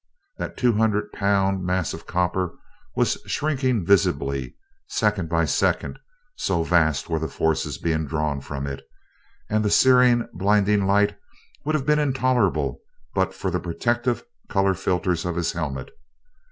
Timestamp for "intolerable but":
11.99-13.31